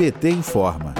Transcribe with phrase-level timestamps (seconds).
[0.00, 0.94] PT informa.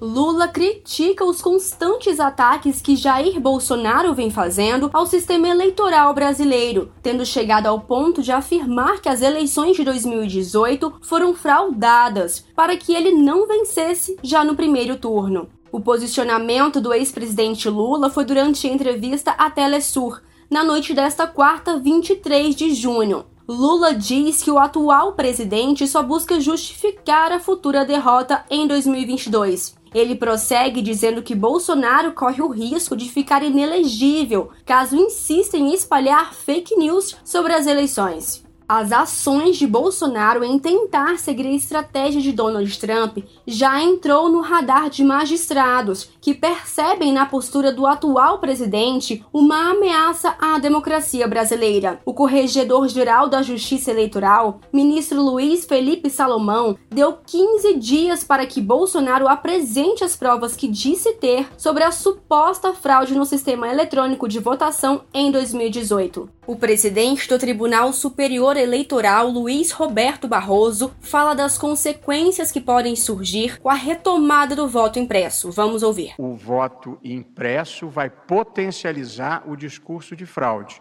[0.00, 7.26] Lula critica os constantes ataques que Jair Bolsonaro vem fazendo ao sistema eleitoral brasileiro, tendo
[7.26, 13.10] chegado ao ponto de afirmar que as eleições de 2018 foram fraudadas para que ele
[13.10, 15.48] não vencesse já no primeiro turno.
[15.72, 21.80] O posicionamento do ex-presidente Lula foi durante a entrevista à Telesur, na noite desta quarta,
[21.80, 23.24] 23 de junho.
[23.48, 29.76] Lula diz que o atual presidente só busca justificar a futura derrota em 2022.
[29.94, 36.34] Ele prossegue dizendo que Bolsonaro corre o risco de ficar inelegível caso insista em espalhar
[36.34, 38.45] fake news sobre as eleições.
[38.68, 44.40] As ações de Bolsonaro em tentar seguir a estratégia de Donald Trump já entrou no
[44.40, 52.00] radar de magistrados que percebem na postura do atual presidente uma ameaça à democracia brasileira.
[52.04, 59.28] O corregedor-geral da Justiça Eleitoral, ministro Luiz Felipe Salomão, deu 15 dias para que Bolsonaro
[59.28, 65.02] apresente as provas que disse ter sobre a suposta fraude no sistema eletrônico de votação
[65.14, 66.35] em 2018.
[66.46, 73.58] O presidente do Tribunal Superior Eleitoral, Luiz Roberto Barroso, fala das consequências que podem surgir
[73.60, 75.50] com a retomada do voto impresso.
[75.50, 76.14] Vamos ouvir.
[76.16, 80.80] O voto impresso vai potencializar o discurso de fraude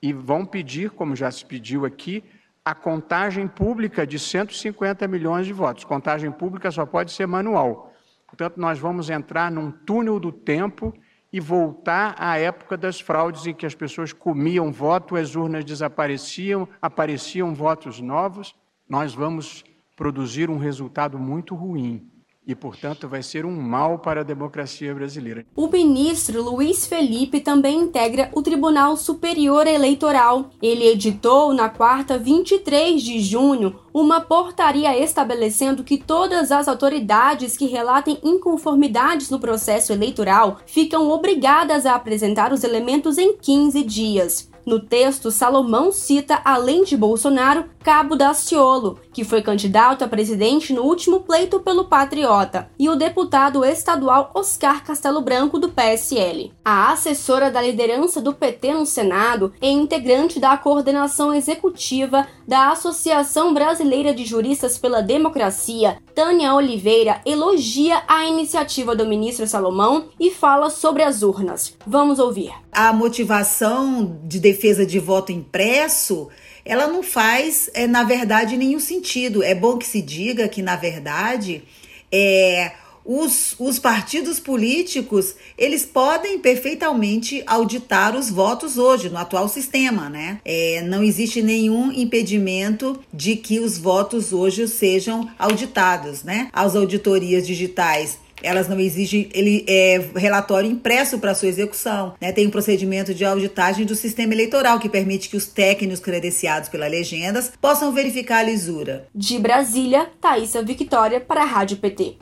[0.00, 2.24] e vão pedir, como já se pediu aqui,
[2.64, 5.84] a contagem pública de 150 milhões de votos.
[5.84, 7.92] Contagem pública só pode ser manual.
[8.26, 10.94] Portanto, nós vamos entrar num túnel do tempo
[11.32, 16.68] e voltar à época das fraudes em que as pessoas comiam voto, as urnas desapareciam,
[16.80, 18.54] apareciam votos novos.
[18.88, 19.64] Nós vamos
[19.96, 22.12] produzir um resultado muito ruim
[22.46, 25.46] e, portanto, vai ser um mal para a democracia brasileira.
[25.54, 30.50] O ministro Luiz Felipe também integra o Tribunal Superior Eleitoral.
[30.60, 37.66] Ele editou na quarta 23 de junho uma portaria estabelecendo que todas as autoridades que
[37.66, 44.51] relatem inconformidades no processo eleitoral ficam obrigadas a apresentar os elementos em 15 dias.
[44.64, 50.82] No texto, Salomão cita, além de Bolsonaro, Cabo Daciolo, que foi candidato a presidente no
[50.82, 56.52] último pleito pelo Patriota, e o deputado estadual Oscar Castelo Branco, do PSL.
[56.64, 63.52] A assessora da liderança do PT no Senado e integrante da coordenação executiva da Associação
[63.52, 70.70] Brasileira de Juristas pela Democracia, Tânia Oliveira, elogia a iniciativa do ministro Salomão e fala
[70.70, 71.76] sobre as urnas.
[71.86, 72.52] Vamos ouvir.
[72.70, 76.28] A motivação de defesa de voto impresso
[76.64, 79.42] ela não faz, é, na verdade, nenhum sentido.
[79.42, 81.62] É bom que se diga que, na verdade,
[82.10, 82.72] é,
[83.04, 90.40] os, os partidos políticos eles podem perfeitamente auditar os votos hoje no atual sistema, né?
[90.44, 96.48] É, não existe nenhum impedimento de que os votos hoje sejam auditados, né?
[96.52, 102.14] As auditorias digitais elas não exigem ele, é, relatório impresso para sua execução.
[102.20, 102.32] Né?
[102.32, 106.86] Tem um procedimento de auditagem do sistema eleitoral que permite que os técnicos credenciados pela
[106.86, 109.06] legendas possam verificar a lisura.
[109.14, 112.16] De Brasília, Thaisa Victória para a Rádio PT.